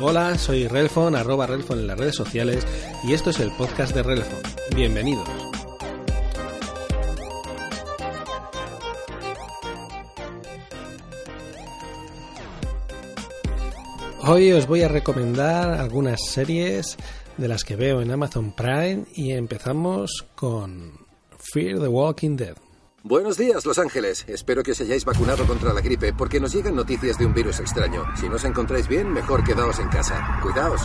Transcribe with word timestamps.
Hola, 0.00 0.36
soy 0.36 0.66
Relfon, 0.66 1.14
arroba 1.14 1.46
Relfon 1.46 1.78
en 1.78 1.86
las 1.86 1.96
redes 1.96 2.16
sociales 2.16 2.66
y 3.04 3.12
esto 3.12 3.30
es 3.30 3.38
el 3.38 3.52
podcast 3.52 3.94
de 3.94 4.02
Relfon. 4.02 4.42
Bienvenidos. 4.74 5.28
Hoy 14.26 14.50
os 14.52 14.66
voy 14.66 14.82
a 14.82 14.88
recomendar 14.88 15.80
algunas 15.80 16.20
series 16.26 16.96
de 17.36 17.46
las 17.46 17.62
que 17.62 17.76
veo 17.76 18.02
en 18.02 18.10
Amazon 18.10 18.52
Prime 18.52 19.04
y 19.14 19.30
empezamos 19.30 20.26
con 20.34 21.06
Fear 21.52 21.78
the 21.78 21.88
Walking 21.88 22.36
Dead. 22.36 22.56
Buenos 23.06 23.36
días, 23.36 23.66
Los 23.66 23.78
Ángeles. 23.78 24.24
Espero 24.28 24.62
que 24.62 24.70
os 24.70 24.80
hayáis 24.80 25.04
vacunado 25.04 25.46
contra 25.46 25.74
la 25.74 25.82
gripe, 25.82 26.14
porque 26.14 26.40
nos 26.40 26.54
llegan 26.54 26.74
noticias 26.74 27.18
de 27.18 27.26
un 27.26 27.34
virus 27.34 27.60
extraño. 27.60 28.02
Si 28.16 28.30
no 28.30 28.36
os 28.36 28.44
encontráis 28.46 28.88
bien, 28.88 29.12
mejor 29.12 29.44
quedaos 29.44 29.78
en 29.78 29.88
casa. 29.88 30.40
Cuidaos. 30.42 30.80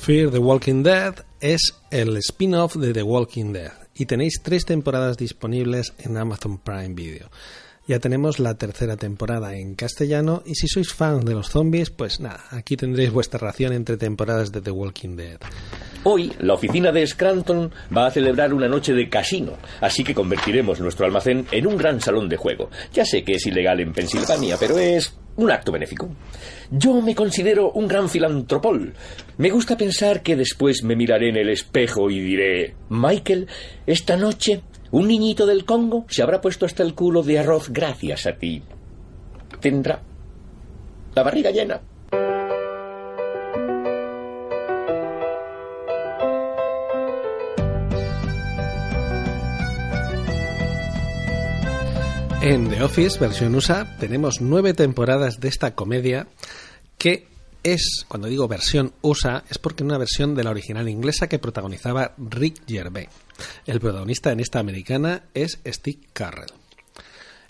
Fear 0.00 0.30
the 0.30 0.38
Walking 0.38 0.82
Dead 0.82 1.16
es 1.40 1.74
el 1.90 2.16
spin-off 2.16 2.76
de 2.76 2.94
The 2.94 3.02
Walking 3.02 3.52
Dead 3.52 3.72
y 3.94 4.06
tenéis 4.06 4.40
tres 4.42 4.64
temporadas 4.64 5.18
disponibles 5.18 5.92
en 5.98 6.16
Amazon 6.16 6.56
Prime 6.56 6.94
Video. 6.94 7.28
Ya 7.88 7.98
tenemos 7.98 8.38
la 8.38 8.54
tercera 8.54 8.96
temporada 8.96 9.56
en 9.56 9.74
castellano 9.74 10.44
y 10.46 10.54
si 10.54 10.68
sois 10.68 10.92
fans 10.92 11.24
de 11.24 11.34
los 11.34 11.50
zombies, 11.50 11.90
pues 11.90 12.20
nada, 12.20 12.44
aquí 12.50 12.76
tendréis 12.76 13.10
vuestra 13.10 13.40
ración 13.40 13.72
entre 13.72 13.96
temporadas 13.96 14.52
de 14.52 14.60
The 14.60 14.70
Walking 14.70 15.16
Dead. 15.16 15.40
Hoy, 16.04 16.32
la 16.38 16.54
oficina 16.54 16.92
de 16.92 17.04
Scranton 17.04 17.72
va 17.96 18.06
a 18.06 18.10
celebrar 18.12 18.54
una 18.54 18.68
noche 18.68 18.92
de 18.92 19.08
casino, 19.08 19.54
así 19.80 20.04
que 20.04 20.14
convertiremos 20.14 20.80
nuestro 20.80 21.06
almacén 21.06 21.44
en 21.50 21.66
un 21.66 21.76
gran 21.76 22.00
salón 22.00 22.28
de 22.28 22.36
juego. 22.36 22.70
Ya 22.92 23.04
sé 23.04 23.24
que 23.24 23.32
es 23.32 23.46
ilegal 23.46 23.80
en 23.80 23.92
Pensilvania, 23.92 24.56
pero 24.60 24.78
es 24.78 25.16
un 25.36 25.50
acto 25.50 25.72
benéfico. 25.72 26.08
Yo 26.70 27.00
me 27.00 27.14
considero 27.14 27.72
un 27.72 27.88
gran 27.88 28.08
filantropol. 28.08 28.94
Me 29.38 29.50
gusta 29.50 29.76
pensar 29.76 30.22
que 30.22 30.36
después 30.36 30.84
me 30.84 30.94
miraré 30.94 31.30
en 31.30 31.36
el 31.36 31.48
espejo 31.48 32.10
y 32.10 32.20
diré, 32.20 32.74
Michael, 32.88 33.48
esta 33.86 34.16
noche 34.16 34.62
un 34.92 35.08
niñito 35.08 35.46
del 35.46 35.64
Congo 35.64 36.04
se 36.08 36.22
habrá 36.22 36.40
puesto 36.40 36.66
hasta 36.66 36.82
el 36.82 36.94
culo 36.94 37.22
de 37.22 37.38
arroz 37.38 37.70
gracias 37.70 38.26
a 38.26 38.34
ti. 38.34 38.62
Tendrá 39.60 40.00
la 41.14 41.22
barriga 41.22 41.50
llena. 41.50 41.80
En 52.42 52.68
The 52.68 52.82
Office, 52.82 53.20
versión 53.20 53.54
USA, 53.54 53.96
tenemos 53.98 54.40
nueve 54.40 54.74
temporadas 54.74 55.38
de 55.38 55.48
esta 55.48 55.74
comedia 55.74 56.26
que 56.98 57.31
es, 57.62 58.04
cuando 58.08 58.28
digo 58.28 58.48
versión 58.48 58.92
USA, 59.02 59.44
es 59.48 59.58
porque 59.58 59.82
es 59.82 59.86
una 59.86 59.98
versión 59.98 60.34
de 60.34 60.44
la 60.44 60.50
original 60.50 60.88
inglesa 60.88 61.28
que 61.28 61.38
protagonizaba 61.38 62.14
Rick 62.18 62.62
Gervais. 62.66 63.08
El 63.66 63.80
protagonista 63.80 64.32
en 64.32 64.40
esta 64.40 64.58
americana 64.58 65.24
es 65.34 65.60
Steve 65.66 66.00
Carrell. 66.12 66.52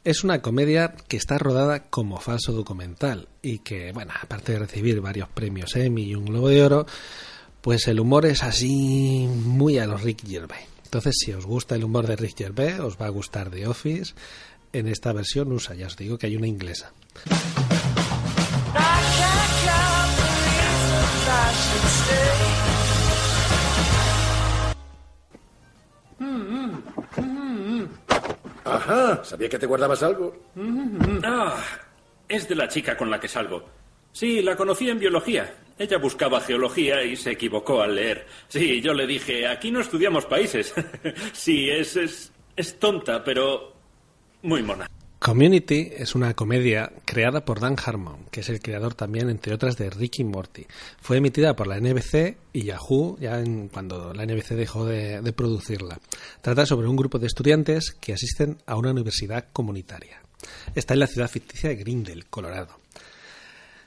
Es 0.05 0.25
una 0.25 0.43
comedia 0.43 0.95
que 1.07 1.17
está 1.17 1.39
rodada 1.39 1.85
como 1.85 2.19
falso 2.19 2.53
documental 2.53 3.29
y 3.41 3.61
que, 3.61 3.93
bueno, 3.93 4.13
aparte 4.21 4.53
de 4.53 4.59
recibir 4.59 5.01
varios 5.01 5.29
premios 5.29 5.77
Emmy 5.77 6.03
y 6.03 6.15
un 6.15 6.25
Globo 6.25 6.49
de 6.49 6.65
Oro, 6.65 6.87
pues 7.61 7.87
el 7.87 8.01
humor 8.01 8.27
es 8.27 8.43
así 8.43 9.29
muy 9.29 9.79
a 9.79 9.87
los 9.87 10.03
Rick 10.03 10.27
Gervais. 10.27 10.67
Entonces, 10.85 11.15
si 11.25 11.33
os 11.33 11.47
gusta 11.47 11.77
el 11.77 11.85
humor 11.85 12.07
de 12.07 12.17
Rick 12.17 12.39
Gervais, 12.39 12.81
os 12.81 13.01
va 13.01 13.07
a 13.07 13.11
gustar 13.11 13.51
The 13.51 13.67
Office 13.69 14.15
en 14.73 14.89
esta 14.89 15.13
versión 15.13 15.53
USA. 15.53 15.75
Ya 15.75 15.87
os 15.87 15.97
digo 15.97 16.19
que 16.19 16.27
hay 16.27 16.37
una 16.37 16.49
inglesa. 16.49 16.93
Ajá, 28.83 29.25
sabía 29.25 29.49
que 29.49 29.59
te 29.59 29.67
guardabas 29.67 30.03
algo. 30.03 30.37
Ah, 31.25 31.57
es 32.29 32.49
de 32.49 32.55
la 32.55 32.67
chica 32.69 32.97
con 32.97 33.11
la 33.11 33.21
que 33.21 33.29
salgo. 33.29 33.65
Sí, 34.13 34.43
la 34.43 34.57
conocí 34.57 34.91
en 34.91 34.99
biología. 34.99 35.55
Ella 35.79 35.99
buscaba 35.99 36.41
geología 36.41 37.03
y 37.05 37.17
se 37.17 37.33
equivocó 37.33 37.81
al 37.81 37.95
leer. 37.95 38.27
Sí, 38.49 38.81
yo 38.81 38.93
le 38.93 39.07
dije, 39.07 39.47
aquí 39.47 39.71
no 39.71 39.81
estudiamos 39.81 40.27
países. 40.27 40.75
sí, 41.33 41.71
es, 41.71 41.97
es, 41.97 42.33
es 42.57 42.79
tonta, 42.79 43.23
pero 43.25 43.73
muy 44.43 44.63
mona. 44.63 44.89
Community 45.23 45.93
es 45.97 46.17
una 46.17 46.35
comedia 46.35 46.91
creada 47.05 47.45
por 47.45 47.61
Dan 47.61 47.77
Harmon, 47.79 48.27
que 48.33 48.41
es 48.41 48.49
el 48.49 48.61
creador 48.61 48.95
también, 48.95 49.31
entre 49.31 49.55
otras, 49.55 49.77
de 49.77 49.89
Ricky 49.89 50.25
Morty. 50.25 50.67
Fue 51.01 51.19
emitida 51.19 51.55
por 51.55 51.69
la 51.69 51.79
NBC 51.79 52.37
y 52.53 52.65
Yahoo 52.65 53.17
ya 53.21 53.39
en, 53.39 53.69
cuando 53.69 54.13
la 54.13 54.27
NBC 54.27 54.55
dejó 54.57 54.85
de, 54.85 55.21
de 55.23 55.33
producirla. 55.33 56.01
Trata 56.41 56.67
sobre 56.67 56.89
un 56.89 56.97
grupo 56.97 57.21
de 57.21 57.29
estudiantes 57.29 57.93
que 58.01 58.13
asisten 58.13 58.59
a 58.67 58.75
una 58.75 58.91
universidad 58.91 59.47
comunitaria. 59.53 60.21
Está 60.75 60.95
en 60.95 61.01
la 61.01 61.07
ciudad 61.07 61.31
ficticia 61.31 61.69
de 61.69 61.77
Grindel, 61.77 62.27
Colorado. 62.27 62.81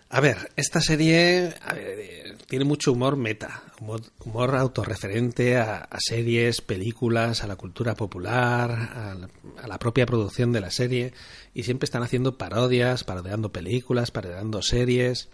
A 0.10 0.20
ver, 0.20 0.52
esta 0.56 0.82
serie 0.82 1.56
eh, 1.76 2.38
tiene 2.48 2.64
mucho 2.64 2.92
humor 2.92 3.18
meta, 3.18 3.64
humor, 3.82 4.02
humor 4.24 4.56
autorreferente 4.56 5.58
a, 5.58 5.88
series, 5.98 6.62
películas, 6.62 7.44
a 7.44 7.48
la 7.48 7.56
cultura 7.56 7.96
popular, 7.96 8.72
a 8.72 9.16
la, 9.16 9.30
a 9.62 9.68
la, 9.68 9.80
propia 9.80 10.06
producción 10.06 10.52
de 10.52 10.62
la 10.62 10.70
serie, 10.70 11.14
y 11.54 11.64
siempre 11.64 11.86
están 11.86 12.04
haciendo 12.04 12.38
parodias, 12.38 13.04
parodiando 13.04 13.52
películas, 13.52 14.12
parodiando 14.12 14.62
series. 14.62 15.30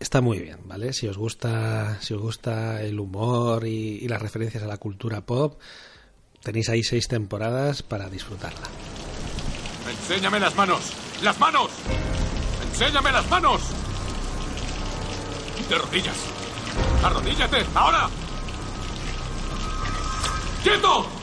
Está 0.00 0.20
muy 0.20 0.38
bien, 0.38 0.58
¿vale? 0.64 0.92
Si 0.92 1.06
os 1.06 1.18
gusta, 1.18 1.98
si 2.00 2.14
os 2.14 2.20
gusta 2.20 2.82
el 2.82 2.98
humor 2.98 3.66
y, 3.66 3.98
y 4.02 4.08
las 4.08 4.22
referencias 4.22 4.62
a 4.62 4.66
la 4.66 4.78
cultura 4.78 5.24
pop, 5.26 5.60
tenéis 6.42 6.70
ahí 6.70 6.82
seis 6.82 7.08
temporadas 7.08 7.82
para 7.82 8.08
disfrutarla. 8.08 8.68
Enséñame 9.90 10.40
las 10.40 10.56
manos, 10.56 10.92
las 11.22 11.38
manos. 11.38 11.70
¡Enséñame 12.78 13.10
las 13.10 13.26
manos! 13.30 13.62
De 15.66 15.78
rodillas. 15.78 16.16
¡Arrodíllate! 17.02 17.64
¡Ahora! 17.74 18.10
¡Quieto! 20.62 21.15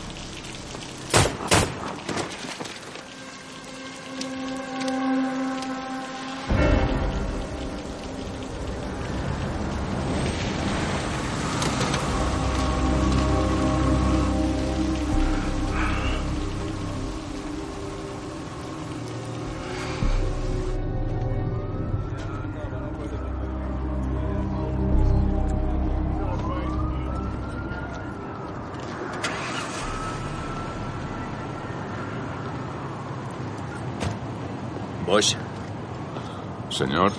Señor. 36.69 37.11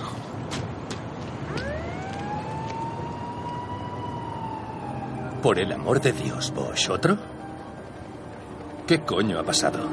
Por 5.41 5.59
el 5.59 5.71
amor 5.71 6.01
de 6.01 6.11
Dios, 6.11 6.51
Bosch, 6.53 6.89
¿otro? 6.89 7.17
¿Qué 8.85 8.99
coño 9.01 9.39
ha 9.39 9.43
pasado? 9.43 9.87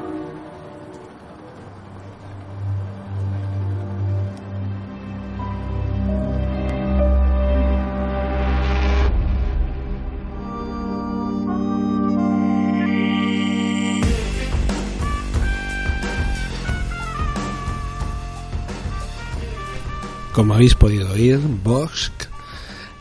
Como 20.33 20.55
habéis 20.55 20.73
podido 20.73 21.11
oír, 21.11 21.37
Bosch 21.37 22.09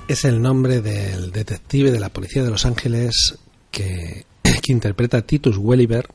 es 0.06 0.26
el 0.26 0.42
nombre 0.42 0.82
del 0.82 1.32
detective 1.32 1.90
de 1.90 1.98
la 1.98 2.10
policía 2.10 2.42
de 2.42 2.50
Los 2.50 2.66
Ángeles 2.66 3.38
que, 3.70 4.26
interpreta 4.68 5.22
Titus 5.22 5.56
Welliver 5.56 6.08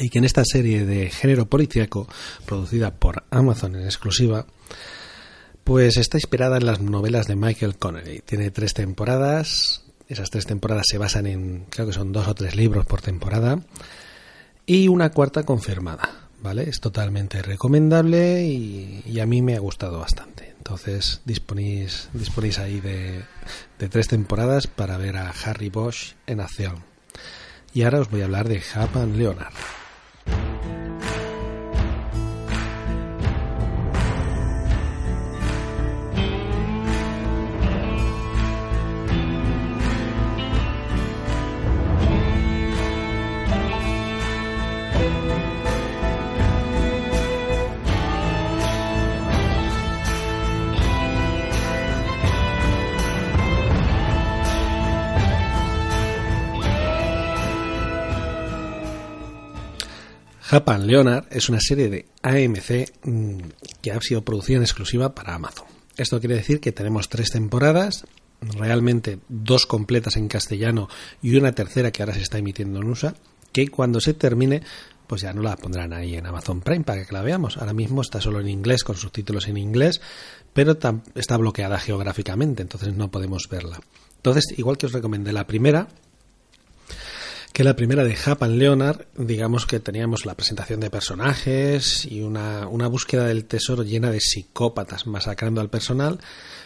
y 0.00 0.08
que 0.08 0.18
en 0.18 0.24
esta 0.24 0.42
serie 0.46 0.86
de 0.86 1.10
género 1.10 1.44
policíaco 1.44 2.08
producida 2.46 2.94
por 2.94 3.24
Amazon 3.30 3.76
en 3.76 3.84
exclusiva 3.84 4.46
pues 5.64 5.98
está 5.98 6.16
inspirada 6.16 6.56
en 6.56 6.64
las 6.64 6.80
novelas 6.80 7.26
de 7.26 7.36
Michael 7.36 7.76
Connery. 7.76 8.22
Tiene 8.24 8.50
tres 8.50 8.72
temporadas, 8.72 9.84
esas 10.08 10.30
tres 10.30 10.46
temporadas 10.46 10.86
se 10.88 10.96
basan 10.96 11.26
en, 11.26 11.66
creo 11.68 11.86
que 11.86 11.92
son 11.92 12.12
dos 12.12 12.26
o 12.26 12.34
tres 12.34 12.56
libros 12.56 12.86
por 12.86 13.02
temporada, 13.02 13.60
y 14.64 14.88
una 14.88 15.10
cuarta 15.10 15.42
confirmada. 15.42 16.25
¿Vale? 16.42 16.68
Es 16.68 16.80
totalmente 16.80 17.42
recomendable 17.42 18.44
y, 18.44 19.20
a 19.20 19.26
mí 19.26 19.42
me 19.42 19.56
ha 19.56 19.60
gustado 19.60 19.98
bastante. 19.98 20.54
Entonces 20.58 21.20
disponéis, 21.24 22.08
disponéis 22.12 22.58
ahí 22.58 22.80
de, 22.80 23.22
de 23.78 23.88
tres 23.88 24.08
temporadas 24.08 24.66
para 24.66 24.96
ver 24.96 25.16
a 25.16 25.30
Harry 25.30 25.70
Bosch 25.70 26.14
en 26.26 26.40
acción. 26.40 26.84
Y 27.72 27.82
ahora 27.82 28.00
os 28.00 28.10
voy 28.10 28.22
a 28.22 28.24
hablar 28.24 28.48
de 28.48 28.60
Japan 28.60 29.16
Leonard. 29.18 29.52
Japan 60.48 60.86
Leonard 60.86 61.26
es 61.30 61.48
una 61.48 61.58
serie 61.60 61.88
de 61.90 62.06
AMC 62.22 63.04
mm, 63.04 63.38
que 63.82 63.90
ha 63.90 64.00
sido 64.00 64.22
producida 64.22 64.58
en 64.58 64.62
exclusiva 64.62 65.12
para 65.12 65.34
Amazon. 65.34 65.66
Esto 65.96 66.20
quiere 66.20 66.36
decir 66.36 66.60
que 66.60 66.70
tenemos 66.70 67.08
tres 67.08 67.30
temporadas, 67.30 68.04
realmente 68.40 69.18
dos 69.28 69.66
completas 69.66 70.16
en 70.16 70.28
castellano 70.28 70.88
y 71.20 71.34
una 71.34 71.50
tercera 71.50 71.90
que 71.90 72.02
ahora 72.02 72.14
se 72.14 72.20
está 72.20 72.38
emitiendo 72.38 72.78
en 72.78 72.88
USA, 72.88 73.16
que 73.52 73.66
cuando 73.66 74.00
se 74.00 74.14
termine 74.14 74.62
pues 75.08 75.22
ya 75.22 75.32
no 75.32 75.42
la 75.42 75.56
pondrán 75.56 75.92
ahí 75.92 76.14
en 76.14 76.26
Amazon 76.26 76.60
Prime 76.60 76.84
para 76.84 77.04
que 77.04 77.12
la 77.12 77.22
veamos. 77.22 77.56
Ahora 77.56 77.72
mismo 77.72 78.00
está 78.00 78.20
solo 78.20 78.40
en 78.40 78.48
inglés, 78.48 78.84
con 78.84 78.96
subtítulos 78.96 79.48
en 79.48 79.56
inglés, 79.56 80.00
pero 80.52 80.78
está 81.16 81.36
bloqueada 81.36 81.78
geográficamente, 81.80 82.62
entonces 82.62 82.94
no 82.94 83.10
podemos 83.10 83.48
verla. 83.50 83.80
Entonces, 84.16 84.58
igual 84.58 84.78
que 84.78 84.86
os 84.86 84.92
recomendé 84.92 85.32
la 85.32 85.46
primera, 85.46 85.88
que 87.56 87.64
la 87.64 87.74
primera 87.74 88.04
de 88.04 88.14
Japan 88.14 88.58
Leonard, 88.58 89.06
digamos 89.16 89.64
que 89.64 89.80
teníamos 89.80 90.26
la 90.26 90.34
presentación 90.34 90.78
de 90.78 90.90
personajes 90.90 92.04
y 92.04 92.20
una, 92.20 92.68
una, 92.68 92.86
búsqueda 92.86 93.24
del 93.24 93.46
tesoro 93.46 93.82
llena 93.82 94.10
de 94.10 94.20
psicópatas 94.20 95.06
masacrando 95.06 95.62
al 95.62 95.70
personal, 95.70 96.20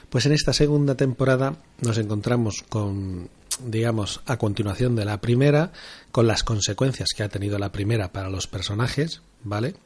pues 0.08 0.26
en 0.26 0.32
esta 0.32 0.52
segunda 0.52 0.96
temporada 0.96 1.58
nos 1.80 1.96
encontramos 1.96 2.64
con, 2.68 3.30
digamos, 3.64 4.20
a 4.26 4.36
continuación 4.36 4.96
de 4.96 5.04
la 5.04 5.20
primera, 5.20 5.70
con 6.10 6.26
las 6.26 6.42
consecuencias 6.42 7.10
que 7.16 7.22
ha 7.22 7.28
tenido 7.28 7.56
la 7.60 7.70
primera 7.70 8.10
para 8.10 8.28
los 8.28 8.48
personajes, 8.48 9.22
¿vale? 9.44 9.76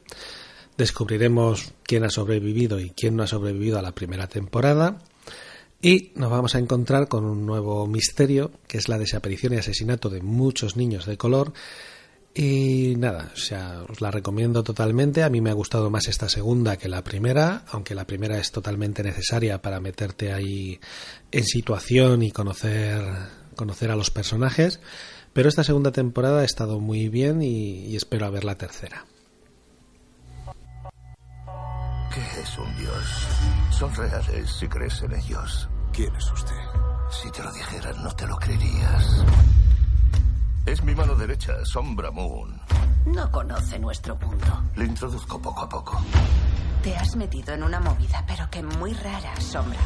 Descubriremos 0.75 1.73
quién 1.83 2.03
ha 2.03 2.09
sobrevivido 2.09 2.79
y 2.79 2.89
quién 2.89 3.15
no 3.15 3.21
ha 3.21 3.27
sobrevivido 3.27 3.77
a 3.77 3.83
la 3.83 3.93
primera 3.93 4.25
temporada 4.25 4.97
y 5.81 6.11
nos 6.15 6.31
vamos 6.31 6.55
a 6.55 6.59
encontrar 6.59 7.07
con 7.07 7.25
un 7.25 7.45
nuevo 7.45 7.85
misterio, 7.87 8.51
que 8.67 8.77
es 8.77 8.89
la 8.89 8.97
desaparición 8.97 9.53
y 9.53 9.57
asesinato 9.57 10.09
de 10.09 10.21
muchos 10.21 10.75
niños 10.75 11.05
de 11.05 11.17
color. 11.17 11.53
Y 12.33 12.95
nada, 12.97 13.31
o 13.33 13.37
sea, 13.37 13.85
os 13.87 14.01
la 14.01 14.11
recomiendo 14.11 14.63
totalmente. 14.63 15.23
A 15.23 15.29
mí 15.29 15.39
me 15.39 15.51
ha 15.51 15.53
gustado 15.53 15.89
más 15.89 16.07
esta 16.07 16.27
segunda 16.27 16.77
que 16.77 16.89
la 16.89 17.03
primera, 17.03 17.63
aunque 17.69 17.95
la 17.95 18.05
primera 18.05 18.37
es 18.37 18.51
totalmente 18.51 19.03
necesaria 19.03 19.61
para 19.61 19.79
meterte 19.79 20.33
ahí 20.33 20.79
en 21.31 21.45
situación 21.45 22.23
y 22.23 22.31
conocer, 22.31 23.01
conocer 23.55 23.91
a 23.91 23.95
los 23.95 24.11
personajes. 24.11 24.81
Pero 25.31 25.47
esta 25.47 25.63
segunda 25.63 25.91
temporada 25.91 26.41
ha 26.41 26.45
estado 26.45 26.79
muy 26.79 27.07
bien 27.07 27.41
y, 27.41 27.85
y 27.85 27.95
espero 27.95 28.25
a 28.25 28.31
ver 28.31 28.43
la 28.43 28.57
tercera. 28.57 29.05
¿Qué 32.15 32.41
es 32.41 32.57
un 32.57 32.73
dios? 32.77 33.27
Son 33.71 33.93
reales 33.93 34.49
si 34.49 34.69
crees 34.69 35.01
en 35.01 35.15
ellos. 35.15 35.67
¿Quién 35.91 36.15
es 36.15 36.31
usted? 36.31 36.55
Si 37.11 37.29
te 37.29 37.43
lo 37.43 37.51
dijeran, 37.51 38.01
no 38.01 38.09
te 38.15 38.25
lo 38.25 38.37
creerías. 38.37 39.25
Es 40.65 40.81
mi 40.81 40.95
mano 40.95 41.13
derecha, 41.15 41.53
Sombra 41.65 42.11
Moon. 42.11 42.61
No 43.07 43.29
conoce 43.29 43.77
nuestro 43.79 44.15
mundo. 44.15 44.63
Le 44.75 44.85
introduzco 44.85 45.41
poco 45.41 45.63
a 45.63 45.67
poco. 45.67 46.01
Te 46.81 46.95
has 46.95 47.17
metido 47.17 47.53
en 47.53 47.63
una 47.63 47.81
movida, 47.81 48.23
pero 48.25 48.49
que 48.49 48.63
muy 48.63 48.93
rara, 48.93 49.35
Sombra. 49.41 49.79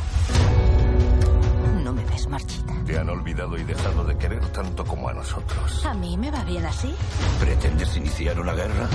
No 1.84 1.92
me 1.92 2.06
ves 2.06 2.28
marchita. 2.28 2.74
Te 2.86 3.00
han 3.00 3.10
olvidado 3.10 3.58
y 3.58 3.64
dejado 3.64 4.04
de 4.04 4.16
querer 4.20 4.46
tanto 4.50 4.86
como 4.86 5.10
a 5.10 5.14
nosotros. 5.14 5.84
¿A 5.84 5.96
mí 5.96 6.16
me 6.16 6.30
va 6.30 6.44
bien 6.44 6.64
así? 6.68 6.94
¿Pretendes 7.40 7.98
iniciar 7.98 8.40
una 8.40 8.54
guerra? 8.54 8.88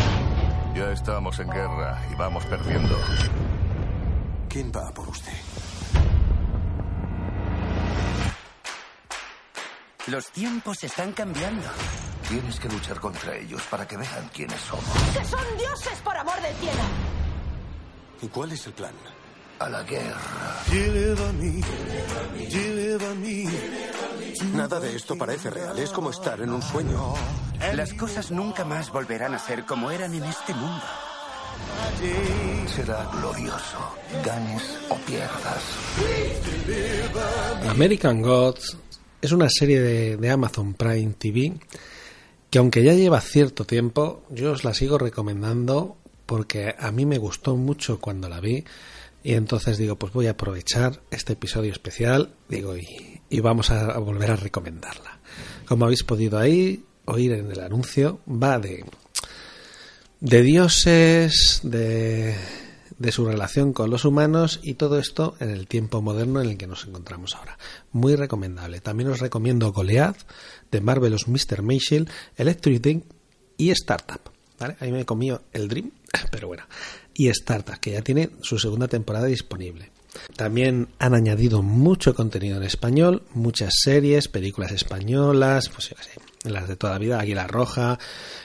Ya 0.75 0.91
estamos 0.91 1.38
en 1.38 1.49
guerra 1.50 2.03
y 2.11 2.17
vamos 2.17 2.44
perdiendo. 2.47 2.97
¿Quién 4.49 4.73
va 4.75 4.91
por 4.93 5.09
usted? 5.09 5.32
Los 10.09 10.26
tiempos 10.32 10.82
están 10.82 11.12
cambiando. 11.12 11.69
Tienes 12.29 12.59
que 12.59 12.69
luchar 12.69 12.99
contra 12.99 13.37
ellos 13.37 13.62
para 13.71 13.87
que 13.87 13.97
vean 13.97 14.29
quiénes 14.32 14.61
somos. 14.62 14.85
¡Que 15.17 15.25
son 15.25 15.56
dioses 15.56 16.00
por 16.03 16.17
amor 16.17 16.41
del 16.43 16.55
cielo! 16.56 16.82
¿Y 18.23 18.26
cuál 18.26 18.50
es 18.50 18.67
el 18.67 18.73
plan? 18.73 18.94
A 19.61 19.69
la 19.69 19.85
guerra. 19.85 20.17
Nada 24.53 24.81
de 24.81 24.97
esto 24.97 25.17
parece 25.17 25.50
real. 25.50 25.79
Es 25.79 25.91
como 25.91 26.11
estar 26.11 26.41
en 26.41 26.50
un 26.50 26.62
sueño. 26.62 27.15
Las 27.72 27.94
cosas 27.94 28.31
nunca 28.31 28.64
más 28.64 28.93
volverán 28.93 29.34
a 29.34 29.38
ser 29.38 29.64
como 29.64 29.90
eran 29.90 30.14
en 30.14 30.25
este 30.25 30.52
mundo. 30.55 30.84
Será 32.66 33.08
glorioso, 33.12 33.78
ganes 34.25 34.78
o 34.90 34.96
pierdas. 34.99 35.62
American 37.69 38.22
Gods 38.22 38.76
es 39.20 39.32
una 39.32 39.49
serie 39.49 39.81
de, 39.81 40.31
Amazon 40.31 40.75
Prime 40.75 41.14
TV 41.14 41.55
que 42.50 42.58
aunque 42.58 42.84
ya 42.84 42.93
lleva 42.93 43.20
cierto 43.20 43.64
tiempo, 43.64 44.22
yo 44.31 44.52
os 44.52 44.62
la 44.62 44.75
sigo 44.75 44.99
recomendando 44.99 45.96
porque 46.26 46.75
a 46.78 46.93
mí 46.93 47.06
me 47.06 47.19
gustó 47.19 47.56
mucho 47.56 47.99
cuando 47.99 48.28
la 48.28 48.40
vi 48.40 48.64
y 49.25 49.32
entonces 49.32 49.78
digo, 49.78 49.96
pues 49.96 50.12
voy 50.12 50.26
a 50.26 50.32
aprovechar 50.32 51.00
este 51.11 51.32
episodio 51.32 51.72
especial, 51.72 52.34
digo, 52.49 52.76
y, 52.76 53.40
vamos 53.40 53.70
a, 53.70 53.99
volver 53.99 54.31
a 54.31 54.37
recomendarla. 54.37 55.19
Como 55.66 55.87
habéis 55.87 56.05
podido 56.05 56.38
ahí 56.38 56.85
oír 57.06 57.32
en 57.32 57.50
el 57.50 57.61
anuncio, 57.61 58.20
va 58.28 58.58
de, 58.58 58.84
de 60.20 60.42
dioses, 60.42 61.61
de 61.62 62.34
de 62.99 63.12
su 63.12 63.26
relación 63.26 63.73
con 63.73 63.90
los 63.90 64.04
humanos 64.04 64.61
y 64.62 64.75
todo 64.75 64.99
esto 64.99 65.37
en 65.40 65.50
el 65.50 65.66
tiempo 65.66 66.00
moderno 66.00 66.40
en 66.40 66.50
el 66.50 66.56
que 66.56 66.66
nos 66.66 66.87
encontramos 66.87 67.34
ahora. 67.34 67.58
Muy 67.92 68.16
recomendable. 68.16 68.80
También 68.80 69.11
os 69.11 69.20
recomiendo 69.20 69.73
Goliath 69.73 70.16
de 70.70 70.80
Marvelous 70.80 71.28
Mr. 71.28 71.62
Maisel, 71.62 72.08
Electric 72.37 72.80
Dream 72.80 73.02
y 73.56 73.70
Startup. 73.70 74.20
¿vale? 74.58 74.76
Ahí 74.80 74.92
me 74.92 75.04
comió 75.04 75.42
el 75.52 75.68
Dream, 75.68 75.90
pero 76.30 76.49
bueno. 76.49 76.64
Y 77.14 77.28
Startup, 77.28 77.78
que 77.78 77.92
ya 77.92 78.02
tiene 78.02 78.30
su 78.42 78.58
segunda 78.58 78.88
temporada 78.88 79.26
disponible. 79.26 79.90
También 80.37 80.88
han 80.99 81.14
añadido 81.14 81.62
mucho 81.62 82.14
contenido 82.14 82.56
en 82.56 82.62
español, 82.62 83.23
muchas 83.33 83.73
series, 83.83 84.28
películas 84.28 84.73
españolas, 84.73 85.68
pues 85.68 85.90
yo 85.90 85.97
sé, 86.02 86.50
las 86.50 86.68
de 86.68 86.76
toda 86.76 86.94
la 86.94 86.99
vida, 86.99 87.21
Águila 87.21 87.47
Roja, 87.47 87.99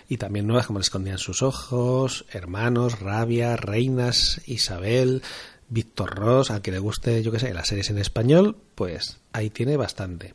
y 0.08 0.18
también 0.18 0.48
nuevas 0.48 0.68
como 0.68 0.80
Le 0.80 0.84
escondían 0.84 1.18
sus 1.18 1.42
ojos, 1.42 2.26
Hermanos, 2.32 3.00
Rabia, 3.00 3.56
Reinas, 3.56 4.42
Isabel, 4.46 5.22
Víctor 5.70 6.16
Ross, 6.16 6.52
a 6.52 6.62
quien 6.62 6.76
le 6.76 6.80
guste, 6.80 7.22
yo 7.22 7.32
qué 7.32 7.40
sé, 7.40 7.54
las 7.54 7.68
series 7.68 7.90
en 7.90 8.00
español, 8.00 8.58
pues 8.76 9.18
ahí 9.34 9.50
tiene 9.50 9.78
bastante. 9.78 10.34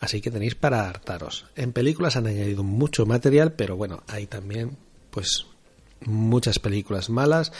Así 0.00 0.20
que 0.20 0.30
tenéis 0.30 0.54
para 0.54 0.88
hartaros. 0.88 1.46
En 1.54 1.72
películas 1.72 2.16
han 2.16 2.26
añadido 2.26 2.62
mucho 2.62 3.06
material, 3.06 3.52
pero 3.52 3.76
bueno, 3.76 4.02
hay 4.08 4.26
también, 4.26 4.76
pues, 5.10 5.46
muchas 6.00 6.58
películas 6.58 7.10
malas 7.10 7.52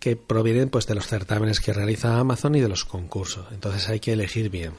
que 0.00 0.16
provienen 0.16 0.68
pues 0.68 0.86
de 0.86 0.94
los 0.94 1.06
certámenes 1.06 1.60
que 1.60 1.72
realiza 1.72 2.18
Amazon 2.18 2.54
y 2.54 2.60
de 2.60 2.68
los 2.68 2.84
concursos. 2.84 3.46
Entonces 3.52 3.88
hay 3.88 4.00
que 4.00 4.12
elegir 4.12 4.50
bien. 4.50 4.72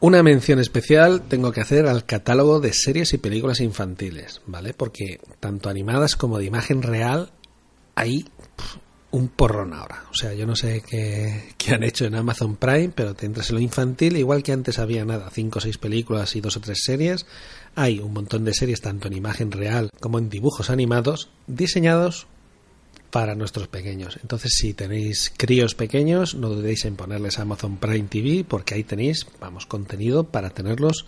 Una 0.00 0.22
mención 0.22 0.58
especial 0.58 1.22
tengo 1.28 1.52
que 1.52 1.60
hacer 1.60 1.86
al 1.86 2.06
catálogo 2.06 2.58
de 2.58 2.72
series 2.72 3.12
y 3.12 3.18
películas 3.18 3.60
infantiles, 3.60 4.40
¿vale? 4.46 4.72
Porque 4.72 5.20
tanto 5.40 5.68
animadas 5.68 6.16
como 6.16 6.38
de 6.38 6.46
imagen 6.46 6.82
real 6.82 7.30
hay 7.94 8.24
un 9.10 9.28
porrón 9.28 9.74
ahora. 9.74 10.04
O 10.10 10.14
sea, 10.14 10.32
yo 10.32 10.46
no 10.46 10.56
sé 10.56 10.82
qué, 10.88 11.54
han 11.72 11.82
hecho 11.82 12.06
en 12.06 12.14
Amazon 12.14 12.56
Prime, 12.56 12.92
pero 12.94 13.14
te 13.14 13.26
entras 13.26 13.50
en 13.50 13.56
lo 13.56 13.60
infantil, 13.60 14.16
igual 14.16 14.42
que 14.42 14.52
antes 14.52 14.78
había 14.78 15.04
nada, 15.04 15.28
cinco 15.30 15.58
o 15.58 15.60
seis 15.60 15.78
películas 15.78 16.34
y 16.36 16.40
dos 16.40 16.56
o 16.56 16.60
tres 16.60 16.82
series, 16.84 17.26
hay 17.74 17.98
un 17.98 18.12
montón 18.12 18.44
de 18.44 18.54
series 18.54 18.80
tanto 18.80 19.08
en 19.08 19.14
imagen 19.14 19.52
real 19.52 19.90
como 20.00 20.18
en 20.18 20.30
dibujos 20.30 20.70
animados 20.70 21.28
diseñados 21.46 22.26
para 23.10 23.34
nuestros 23.34 23.68
pequeños. 23.68 24.18
Entonces, 24.22 24.52
si 24.56 24.74
tenéis 24.74 25.32
críos 25.36 25.74
pequeños, 25.74 26.34
no 26.34 26.48
dudéis 26.48 26.84
en 26.84 26.96
ponerles 26.96 27.38
Amazon 27.38 27.76
Prime 27.76 28.08
TV 28.08 28.44
porque 28.44 28.74
ahí 28.74 28.84
tenéis, 28.84 29.26
vamos, 29.40 29.66
contenido 29.66 30.24
para 30.24 30.50
tenerlos 30.50 31.06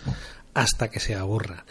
hasta 0.55 0.91
que 0.91 1.01
se 1.01 1.15
aburra. 1.15 1.65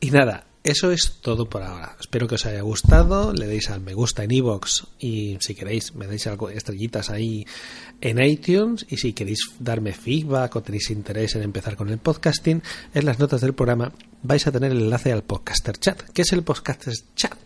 Y 0.00 0.10
nada, 0.10 0.44
Eso 0.64 0.92
es 0.92 1.20
todo 1.22 1.48
por 1.48 1.62
ahora. 1.62 1.96
Espero 1.98 2.26
que 2.28 2.34
os 2.34 2.44
haya 2.44 2.60
gustado. 2.60 3.32
Le 3.32 3.46
deis 3.46 3.70
al 3.70 3.80
me 3.80 3.94
gusta 3.94 4.24
en 4.24 4.32
iVoox 4.32 4.84
y 4.98 5.38
si 5.40 5.54
queréis 5.54 5.94
me 5.94 6.06
deis 6.06 6.26
algo 6.26 6.50
estrellitas 6.50 7.08
ahí 7.08 7.46
en 8.02 8.22
iTunes 8.22 8.84
y 8.90 8.98
si 8.98 9.14
queréis 9.14 9.38
darme 9.60 9.94
feedback 9.94 10.56
o 10.56 10.62
tenéis 10.62 10.90
interés 10.90 11.36
en 11.36 11.42
empezar 11.42 11.76
con 11.76 11.88
el 11.88 11.98
podcasting, 11.98 12.62
en 12.92 13.06
las 13.06 13.18
notas 13.18 13.40
del 13.40 13.54
programa 13.54 13.92
vais 14.22 14.46
a 14.46 14.52
tener 14.52 14.72
el 14.72 14.82
enlace 14.82 15.10
al 15.10 15.24
podcaster 15.24 15.78
chat. 15.78 16.02
¿Qué 16.12 16.22
es 16.22 16.32
el 16.32 16.42
podcaster 16.42 16.92
chat? 17.14 17.38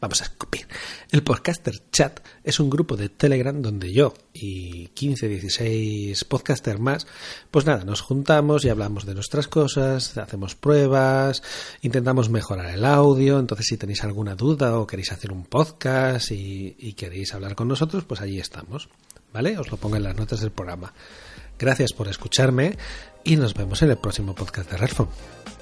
Vamos 0.00 0.20
a 0.22 0.24
escupir. 0.24 0.66
El 1.10 1.24
Podcaster 1.24 1.74
Chat 1.90 2.20
es 2.44 2.60
un 2.60 2.70
grupo 2.70 2.96
de 2.96 3.08
Telegram 3.08 3.60
donde 3.60 3.92
yo 3.92 4.14
y 4.32 4.86
15, 4.94 5.26
16 5.26 6.24
podcasters 6.24 6.78
más, 6.78 7.08
pues 7.50 7.66
nada, 7.66 7.84
nos 7.84 8.00
juntamos 8.00 8.64
y 8.64 8.68
hablamos 8.68 9.06
de 9.06 9.14
nuestras 9.14 9.48
cosas, 9.48 10.16
hacemos 10.18 10.54
pruebas, 10.54 11.42
intentamos 11.82 12.30
mejorar 12.30 12.70
el 12.70 12.84
audio. 12.84 13.40
Entonces, 13.40 13.66
si 13.66 13.76
tenéis 13.76 14.04
alguna 14.04 14.36
duda 14.36 14.78
o 14.78 14.86
queréis 14.86 15.10
hacer 15.10 15.32
un 15.32 15.44
podcast 15.46 16.30
y, 16.30 16.94
queréis 16.96 17.34
hablar 17.34 17.56
con 17.56 17.66
nosotros, 17.66 18.04
pues 18.04 18.20
allí 18.20 18.38
estamos. 18.38 18.88
¿Vale? 19.32 19.58
Os 19.58 19.68
lo 19.70 19.78
pongo 19.78 19.96
en 19.96 20.04
las 20.04 20.16
notas 20.16 20.40
del 20.40 20.52
programa. 20.52 20.92
Gracias 21.58 21.92
por 21.92 22.06
escucharme 22.06 22.78
y 23.24 23.34
nos 23.34 23.54
vemos 23.54 23.82
en 23.82 23.90
el 23.90 23.98
próximo 23.98 24.36
podcast 24.36 24.70
de 24.70 24.76
Redphone. 24.76 25.59